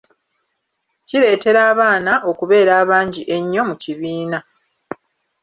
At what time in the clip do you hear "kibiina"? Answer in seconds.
3.83-4.39